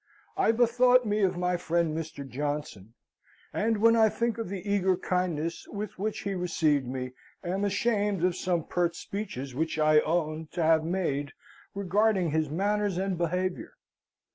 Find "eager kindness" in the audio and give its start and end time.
4.67-5.67